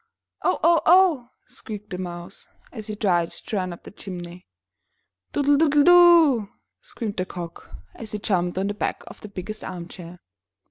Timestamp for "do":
5.83-6.49